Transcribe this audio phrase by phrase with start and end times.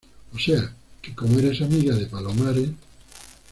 [0.33, 2.69] o sea, que como eres amiga de Palomares